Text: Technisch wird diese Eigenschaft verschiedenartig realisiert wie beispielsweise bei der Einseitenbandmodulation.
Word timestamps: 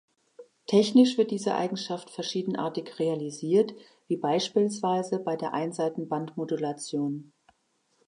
Technisch 0.65 1.19
wird 1.19 1.29
diese 1.29 1.53
Eigenschaft 1.53 2.09
verschiedenartig 2.09 2.97
realisiert 2.97 3.75
wie 4.07 4.17
beispielsweise 4.17 5.19
bei 5.19 5.35
der 5.35 5.53
Einseitenbandmodulation. 5.53 7.31